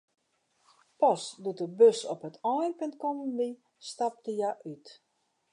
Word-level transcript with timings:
Pas 0.99 1.21
doe't 1.43 1.59
de 1.61 1.67
bus 1.79 1.99
op 2.13 2.21
it 2.29 2.41
einpunt 2.57 2.99
kommen 3.03 3.31
wie, 3.39 3.53
stapte 3.87 4.31
hja 4.37 4.51
út. 4.71 4.85